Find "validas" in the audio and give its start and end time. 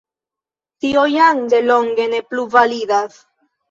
2.61-3.27